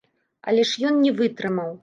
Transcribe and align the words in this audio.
Але 0.51 0.63
ж 0.71 0.87
ён 0.91 0.99
не 1.05 1.11
вытрымаў. 1.21 1.71